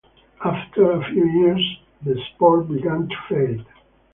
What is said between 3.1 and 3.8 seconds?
fade.